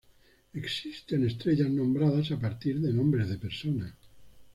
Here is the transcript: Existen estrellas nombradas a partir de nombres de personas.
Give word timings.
Existen 0.55 1.27
estrellas 1.27 1.69
nombradas 1.69 2.31
a 2.31 2.39
partir 2.39 2.79
de 2.81 2.91
nombres 2.91 3.29
de 3.29 3.37
personas. 3.37 3.91